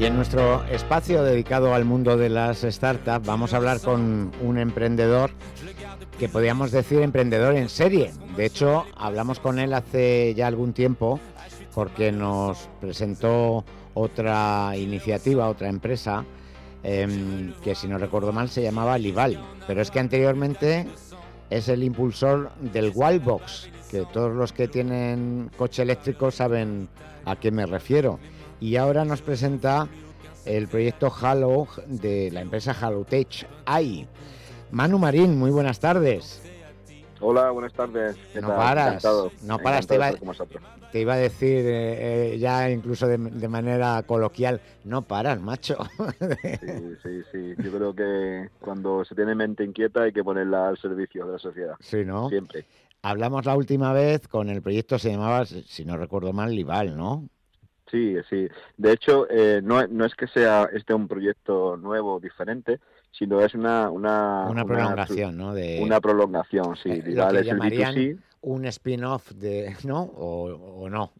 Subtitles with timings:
[0.00, 4.56] Y en nuestro espacio dedicado al mundo de las startups vamos a hablar con un
[4.56, 5.30] emprendedor
[6.18, 8.10] que podríamos decir emprendedor en serie.
[8.34, 11.20] De hecho, hablamos con él hace ya algún tiempo
[11.74, 13.62] porque nos presentó
[13.92, 16.24] otra iniciativa, otra empresa,
[16.82, 19.38] em, que si no recuerdo mal se llamaba Lival.
[19.66, 20.86] Pero es que anteriormente
[21.50, 26.88] es el impulsor del Wildbox, que todos los que tienen coche eléctrico saben
[27.26, 28.18] a qué me refiero.
[28.60, 29.88] Y ahora nos presenta
[30.44, 34.06] el proyecto Halo de la empresa Halotech AI.
[34.70, 36.42] Manu Marín, muy buenas tardes.
[37.22, 38.16] Hola, buenas tardes.
[38.40, 39.04] no paras,
[39.44, 39.86] no paras.
[39.86, 40.12] Te iba,
[40.90, 43.18] te iba, a decir eh, eh, ya incluso de,
[43.48, 45.76] manera coloquial, no paras, macho.
[46.60, 47.54] Sí, sí, sí.
[47.62, 51.38] Yo creo que cuando se tiene mente inquieta hay que ponerla al servicio de la
[51.38, 51.74] sociedad.
[51.80, 52.28] Sí, ¿no?
[52.30, 52.64] Siempre.
[53.02, 57.28] Hablamos la última vez con el proyecto, se llamaba, si no recuerdo mal, Lival, ¿no?
[57.90, 58.48] Sí, sí.
[58.76, 62.78] De hecho, eh, no, no es que sea este un proyecto nuevo, diferente,
[63.10, 63.90] sino es una...
[63.90, 65.54] Una, una prolongación, ¿no?
[65.54, 66.90] De, una prolongación, sí.
[66.90, 69.76] Eh, lo que llamarían un spin-off de...
[69.84, 70.02] ¿no?
[70.02, 71.12] O, no.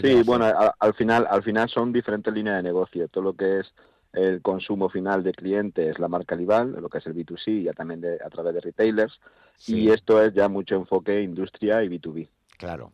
[0.00, 0.46] sí, bueno,
[0.78, 3.08] al, final, al final son diferentes líneas de negocio.
[3.08, 3.74] Todo lo que es
[4.12, 8.00] el consumo final de clientes, la marca Lival, lo que es el B2C, ya también
[8.00, 9.20] de, a través de retailers,
[9.66, 12.28] y esto es ya mucho enfoque industria y B2B.
[12.64, 12.92] Claro,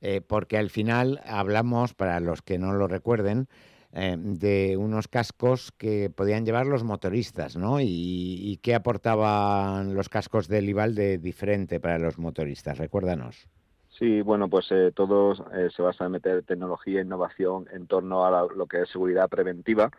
[0.00, 3.48] eh, porque al final hablamos, para los que no lo recuerden,
[3.92, 7.82] eh, de unos cascos que podían llevar los motoristas, ¿no?
[7.82, 13.46] Y, qué aportaban los cascos del IVAL de diferente para los motoristas, recuérdanos.
[13.90, 18.46] Sí, bueno, pues eh, todo se basa en meter tecnología e innovación en torno a
[18.46, 19.90] lo que es seguridad preventiva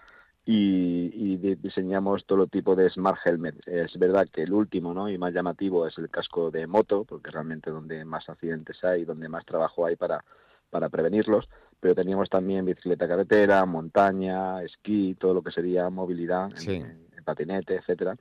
[0.45, 3.55] y, diseñamos todo tipo de smart helmet.
[3.67, 5.09] Es verdad que el último ¿no?
[5.09, 9.29] y más llamativo es el casco de moto, porque realmente donde más accidentes hay, donde
[9.29, 10.23] más trabajo hay para,
[10.69, 11.47] para prevenirlos,
[11.79, 18.15] pero teníamos también bicicleta carretera, montaña, esquí, todo lo que sería movilidad en, patinete, etcétera.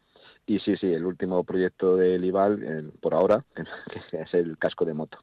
[0.46, 3.44] Y sí, sí, el último proyecto del IVAL, por ahora,
[4.12, 5.18] es el casco de moto.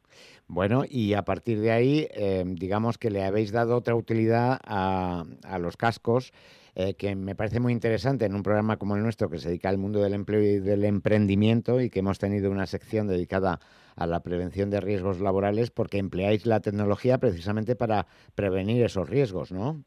[0.47, 5.25] Bueno, y a partir de ahí, eh, digamos que le habéis dado otra utilidad a,
[5.44, 6.31] a los cascos
[6.79, 9.67] eh, que me parece muy interesante en un programa como el nuestro que se dedica
[9.67, 13.59] al mundo del empleo y del emprendimiento y que hemos tenido una sección dedicada
[13.95, 19.51] a la prevención de riesgos laborales porque empleáis la tecnología precisamente para prevenir esos riesgos,
[19.51, 19.83] ¿no?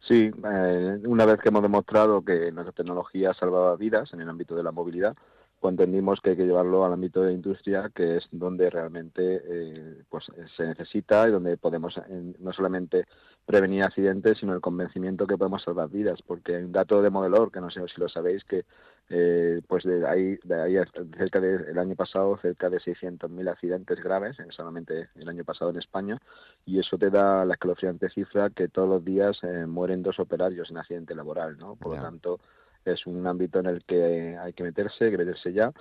[0.00, 4.54] Sí, eh, una vez que hemos demostrado que nuestra tecnología salvaba vidas en el ámbito
[4.54, 5.16] de la movilidad,
[5.62, 10.30] entendimos que hay que llevarlo al ámbito de industria, que es donde realmente eh, pues
[10.56, 12.00] se necesita y donde podemos
[12.38, 13.04] no solamente
[13.44, 17.50] prevenir accidentes, sino el convencimiento que podemos salvar vidas, porque hay un dato de modelor,
[17.50, 18.64] que no sé si lo sabéis, que
[19.10, 20.74] eh, pues de ahí, de ahí
[21.16, 26.18] cerca del año pasado, cerca de 600.000 accidentes graves, solamente el año pasado en España,
[26.66, 30.70] y eso te da la escalofriante cifra que todos los días eh, mueren dos operarios
[30.70, 31.74] en accidente laboral, ¿no?
[31.76, 32.40] Por lo tanto,
[32.84, 35.72] es un ámbito en el que hay que meterse, hay ya.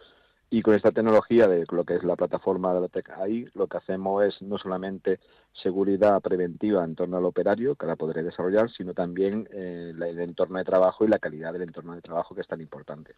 [0.50, 3.78] Y con esta tecnología de lo que es la plataforma de la TechAI, lo que
[3.78, 5.19] hacemos es no solamente
[5.52, 10.58] seguridad preventiva en torno al operario, que la podré desarrollar, sino también eh, el entorno
[10.58, 13.16] de trabajo y la calidad del entorno de trabajo, que es tan importante.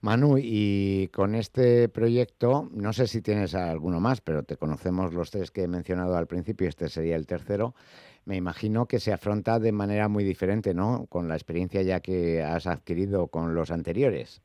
[0.00, 5.30] Manu, y con este proyecto, no sé si tienes alguno más, pero te conocemos los
[5.30, 7.74] tres que he mencionado al principio, este sería el tercero
[8.24, 11.06] me imagino que se afronta de manera muy diferente, ¿no?
[11.08, 14.42] Con la experiencia ya que has adquirido con los anteriores.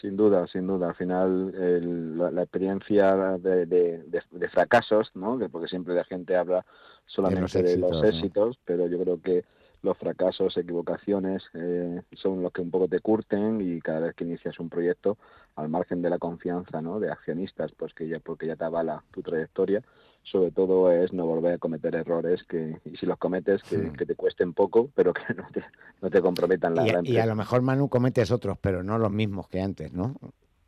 [0.00, 0.88] Sin duda, sin duda.
[0.88, 5.38] Al final, la, experiencia de, fracasos, ¿no?
[5.50, 6.64] Porque siempre la gente habla
[7.06, 9.44] solamente de los éxitos, pero yo creo que
[9.82, 14.24] los fracasos, equivocaciones, eh, son los que un poco te curten y cada vez que
[14.24, 15.16] inicias un proyecto,
[15.56, 17.00] al margen de la confianza, ¿no?
[17.00, 19.82] De accionistas, pues que ya porque ya te avala tu trayectoria,
[20.22, 23.96] sobre todo es no volver a cometer errores que y si los cometes que, hmm.
[23.96, 25.64] te cuesten poco pero que no te,
[26.02, 29.10] no te comprometan la, y, y a lo mejor Manu cometes otros pero no los
[29.10, 30.14] mismos que antes ¿no?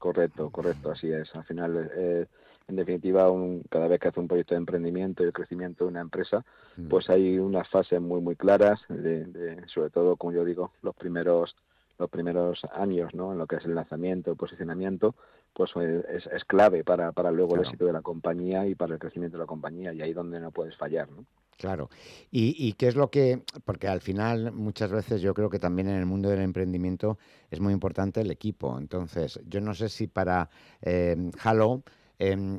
[0.00, 2.26] Correcto correcto así es al final eh,
[2.66, 5.90] en definitiva un, cada vez que hace un proyecto de emprendimiento y el crecimiento de
[5.90, 6.44] una empresa
[6.76, 6.88] hmm.
[6.88, 11.54] pues hay unas fases muy muy claras de, sobre todo como yo digo los primeros
[11.98, 13.32] los primeros años ¿no?
[13.32, 15.14] en lo que es el lanzamiento el posicionamiento
[15.52, 16.02] pues eh,
[16.32, 19.42] es, clave para, para luego el éxito de la compañía y para el crecimiento de
[19.42, 21.24] la compañía y ahí donde no puedes fallar, ¿no?
[21.60, 21.90] Claro.
[22.30, 25.88] ¿Y, ¿Y, qué es lo que, porque al final muchas veces yo creo que también
[25.88, 27.18] en el mundo del emprendimiento
[27.50, 28.78] es muy importante el equipo.
[28.78, 30.48] Entonces, yo no sé si para
[30.80, 31.82] eh, Halo
[32.18, 32.58] em,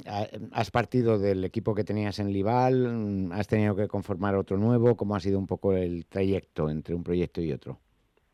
[0.52, 5.16] has partido del equipo que tenías en Lival, has tenido que conformar otro nuevo, ¿cómo
[5.16, 7.80] ha sido un poco el trayecto entre un proyecto y otro?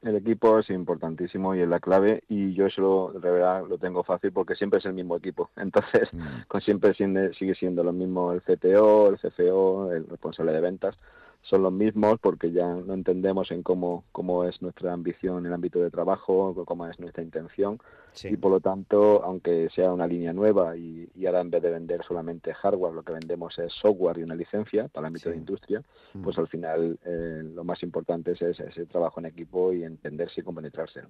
[0.07, 4.05] El equipo es importantísimo y es la clave y yo eso de verdad lo tengo
[4.05, 5.49] fácil porque siempre es el mismo equipo.
[5.57, 6.47] Entonces, mm.
[6.47, 10.95] con siempre sigue siendo lo mismo el CTO, el CFO, el responsable de ventas.
[11.41, 15.53] Son los mismos porque ya no entendemos en cómo, cómo es nuestra ambición en el
[15.53, 17.79] ámbito de trabajo, cómo es nuestra intención
[18.23, 22.03] y por lo tanto, aunque sea una línea nueva y, ahora en vez de vender
[22.03, 25.83] solamente hardware, lo que vendemos es software y una licencia para el ámbito de industria,
[26.13, 26.21] mm.
[26.23, 30.43] pues al final eh, lo más importante es ese, trabajo en equipo y entenderse y
[30.43, 31.01] compenetrarse.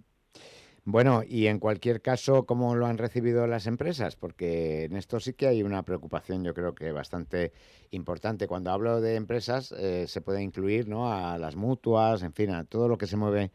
[0.89, 4.15] Bueno, y en cualquier caso, ¿cómo lo han recibido las empresas?
[4.15, 7.51] Porque en esto sí que hay una preocupación, yo creo que bastante
[7.91, 8.47] importante.
[8.47, 11.11] Cuando hablo de empresas, eh, se puede incluir ¿no?
[11.11, 13.51] a las mutuas, en fin, a todo lo que se mueve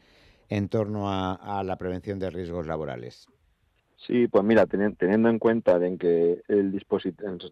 [0.50, 3.26] en torno a, la prevención de riesgos laborales.
[3.96, 6.84] Sí, pues mira, teniendo en cuenta en que el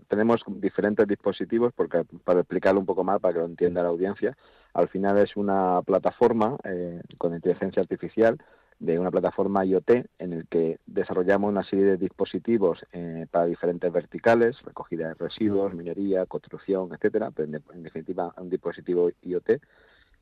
[0.08, 4.36] tenemos diferentes dispositivos, porque para explicarlo un poco más, para que lo entienda la audiencia,
[4.74, 8.38] al final es una plataforma eh, con inteligencia artificial
[8.80, 13.92] de una plataforma IoT en el que desarrollamos una serie de dispositivos eh, para diferentes
[13.92, 19.60] verticales, recogida de residuos, minería, construcción, etcétera, pero en, definitiva un dispositivo IoT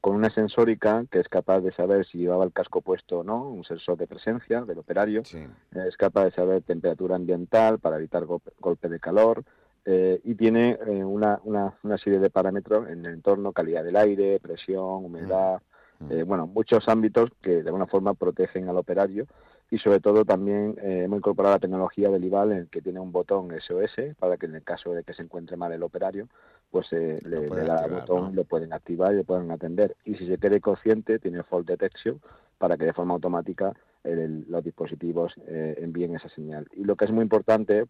[0.01, 3.49] con una sensórica que es capaz de saber si llevaba el casco puesto o no,
[3.49, 8.89] un sensor de presencia del operario, es capaz de saber temperatura ambiental para evitar golpe,
[8.89, 9.45] de calor,
[9.85, 13.97] eh, y tiene eh, una, una, una, serie de parámetros en el entorno, calidad del
[13.97, 15.63] aire, presión, humedad,
[16.11, 19.27] eh, bueno, muchos ámbitos que de alguna forma protegen al operario
[19.71, 23.11] y sobre todo también eh, hemos incorporado la tecnología del IVAL en que tiene un
[23.11, 26.29] botón SOS para que en el caso de que se encuentre mal el operario,
[26.71, 29.97] pues eh, le, da el botón, lo pueden activar y le pueden atender.
[30.05, 32.21] Y si se quede consciente, tiene fault detection
[32.59, 33.75] para que de forma automática
[34.05, 36.67] los dispositivos envíen esa señal.
[36.73, 37.85] Y lo que es muy importante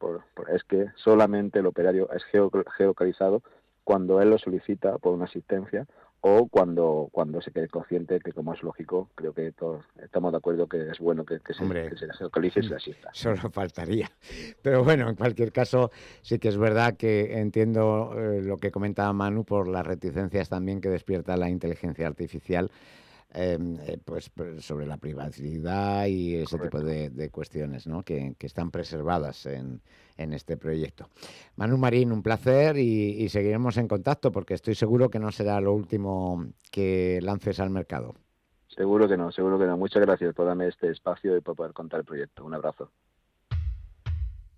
[0.52, 3.42] es que solamente el operario es geolocalizado
[3.84, 5.86] cuando él lo solicita por una asistencia
[6.20, 10.38] o cuando, cuando se quede consciente que, como es lógico, creo que todos estamos de
[10.38, 13.10] acuerdo que es bueno que, se, que se localice y se asista.
[13.12, 14.10] Solo faltaría.
[14.60, 15.90] Pero bueno, en cualquier caso,
[16.22, 20.80] sí que es verdad que entiendo eh, lo que comentaba Manu por las reticencias también
[20.80, 22.70] que despierta la inteligencia artificial
[23.34, 28.02] eh, pues, pues, sobre la privacidad y ese tipo de, cuestiones ¿no?
[28.02, 29.82] que, están preservadas en,
[30.16, 31.08] en, este proyecto.
[31.56, 35.74] Manu Marín, un placer y, seguiremos en contacto porque estoy seguro que no será lo
[35.74, 38.14] último que lances al mercado.
[38.68, 39.76] Seguro que no, seguro que no.
[39.76, 42.44] Muchas gracias por darme este espacio y por poder contar el proyecto.
[42.44, 42.90] Un abrazo.